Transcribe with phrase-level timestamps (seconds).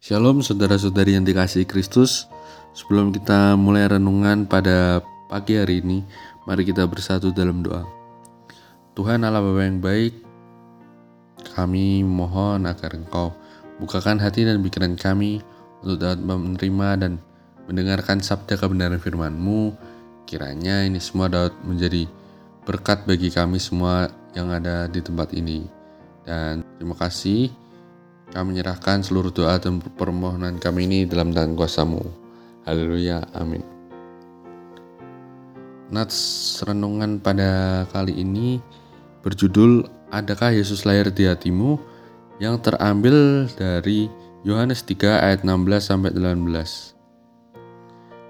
[0.00, 2.24] Shalom saudara-saudari yang dikasihi Kristus.
[2.72, 6.00] Sebelum kita mulai renungan pada pagi hari ini,
[6.48, 7.84] mari kita bersatu dalam doa.
[8.96, 10.16] Tuhan Allah Bapa yang baik,
[11.52, 13.36] kami mohon agar Engkau
[13.76, 15.44] bukakan hati dan pikiran kami
[15.84, 17.12] untuk dapat menerima dan
[17.68, 19.76] mendengarkan sabda kebenaran firman-Mu.
[20.24, 22.08] Kiranya ini semua dapat menjadi
[22.64, 25.68] berkat bagi kami semua yang ada di tempat ini.
[26.24, 27.59] Dan terima kasih
[28.30, 32.02] kami menyerahkan seluruh doa dan permohonan kami ini dalam tangan kuasamu.
[32.64, 33.26] Haleluya.
[33.34, 33.62] Amin.
[35.90, 38.62] Nats renungan pada kali ini
[39.26, 41.78] berjudul Adakah Yesus lahir di hatimu?
[42.40, 44.08] yang terambil dari
[44.42, 46.96] Yohanes 3 ayat 16 sampai 18.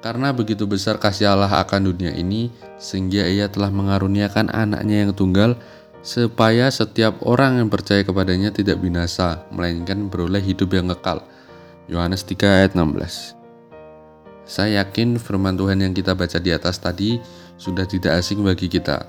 [0.00, 5.58] Karena begitu besar kasih Allah akan dunia ini, sehingga ia telah mengaruniakan anaknya yang tunggal,
[6.06, 11.26] supaya setiap orang yang percaya kepadanya tidak binasa, melainkan beroleh hidup yang kekal.
[11.90, 13.34] Yohanes 3 ayat 16
[14.46, 17.18] Saya yakin firman Tuhan yang kita baca di atas tadi
[17.58, 19.02] sudah tidak asing bagi kita.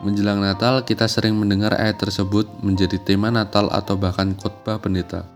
[0.00, 5.28] Menjelang Natal, kita sering mendengar ayat tersebut menjadi tema Natal atau bahkan khotbah pendeta.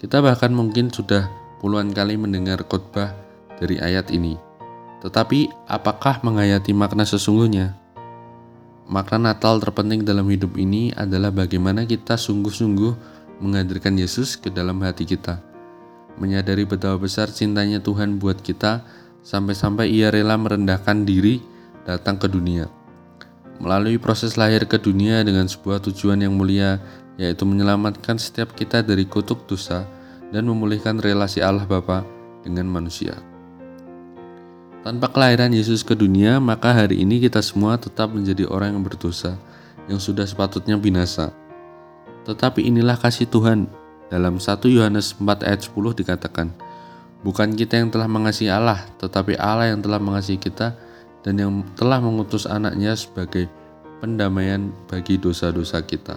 [0.00, 1.28] Kita bahkan mungkin sudah
[1.60, 3.12] puluhan kali mendengar khotbah
[3.60, 4.36] dari ayat ini.
[5.04, 7.85] Tetapi, apakah menghayati makna sesungguhnya?
[8.86, 12.94] Makna Natal terpenting dalam hidup ini adalah bagaimana kita sungguh-sungguh
[13.42, 15.42] menghadirkan Yesus ke dalam hati kita.
[16.22, 18.86] Menyadari betapa besar cintanya Tuhan buat kita,
[19.26, 21.42] sampai-sampai ia rela merendahkan diri
[21.82, 22.70] datang ke dunia.
[23.58, 26.78] Melalui proses lahir ke dunia dengan sebuah tujuan yang mulia,
[27.18, 29.82] yaitu menyelamatkan setiap kita dari kutuk dosa
[30.30, 32.06] dan memulihkan relasi Allah Bapa
[32.46, 33.18] dengan manusia.
[34.86, 39.34] Tanpa kelahiran Yesus ke dunia, maka hari ini kita semua tetap menjadi orang yang berdosa,
[39.90, 41.34] yang sudah sepatutnya binasa.
[42.22, 43.66] Tetapi inilah kasih Tuhan.
[44.14, 46.54] Dalam 1 Yohanes 4 ayat 10 dikatakan,
[47.26, 50.78] Bukan kita yang telah mengasihi Allah, tetapi Allah yang telah mengasihi kita
[51.26, 53.50] dan yang telah mengutus anaknya sebagai
[53.98, 56.14] pendamaian bagi dosa-dosa kita.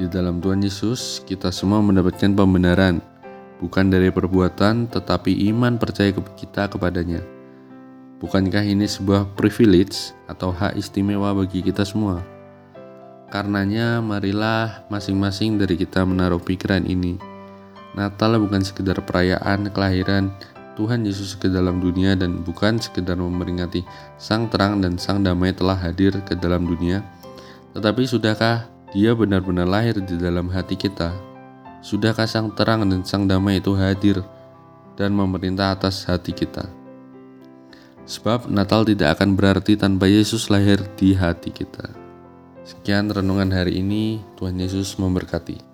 [0.00, 3.04] Di dalam Tuhan Yesus, kita semua mendapatkan pembenaran,
[3.60, 7.31] bukan dari perbuatan, tetapi iman percaya kita kepadanya.
[8.22, 12.22] Bukankah ini sebuah privilege atau hak istimewa bagi kita semua?
[13.34, 17.18] Karenanya, marilah masing-masing dari kita menaruh pikiran ini.
[17.98, 20.30] Natal bukan sekedar perayaan kelahiran
[20.78, 23.82] Tuhan Yesus ke dalam dunia dan bukan sekedar memperingati
[24.22, 27.02] Sang Terang dan Sang Damai telah hadir ke dalam dunia,
[27.74, 31.10] tetapi sudahkah Dia benar-benar lahir di dalam hati kita?
[31.82, 34.22] Sudahkah Sang Terang dan Sang Damai itu hadir
[34.94, 36.81] dan memerintah atas hati kita?
[38.02, 41.90] Sebab Natal tidak akan berarti tanpa Yesus lahir di hati kita.
[42.62, 45.71] Sekian renungan hari ini, Tuhan Yesus memberkati.